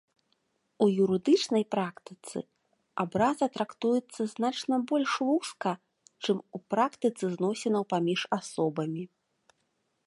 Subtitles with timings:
[0.83, 2.37] У юрыдычнай практыцы
[3.03, 5.71] абраза трактуецца значна больш вузка,
[6.25, 9.03] чым у практыцы зносінаў паміж асобамі.